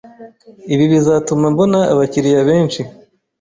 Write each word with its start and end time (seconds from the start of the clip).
ibi 0.73 0.85
bizatuma 0.93 1.45
mbona 1.53 1.79
abakiriya 1.93 2.41
benshi 2.49 2.81